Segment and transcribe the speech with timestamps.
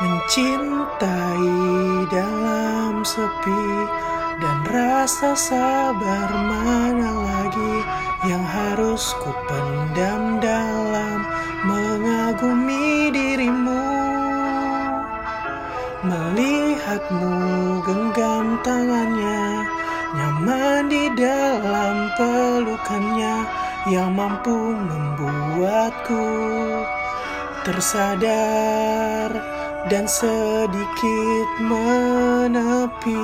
[0.00, 1.52] Mencintai
[2.08, 3.68] dalam sepi
[4.40, 7.84] dan rasa sabar mana lagi
[8.24, 11.20] yang harus ku pendam dalam
[11.68, 13.84] mengagumi dirimu?
[16.00, 17.36] Melihatmu
[17.84, 19.68] genggam tangannya
[20.16, 23.44] Nyaman di dalam pelukannya
[23.84, 26.24] Yang mampu membuatku
[27.68, 29.49] tersadar
[29.90, 33.18] dan sedikit menepi.